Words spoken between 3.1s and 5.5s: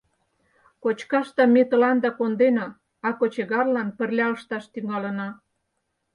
кочегарлан пырля ышташ тӱҥалына.